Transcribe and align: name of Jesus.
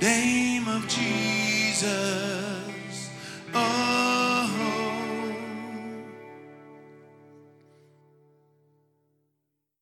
name 0.00 0.68
of 0.68 0.86
Jesus. 0.88 2.57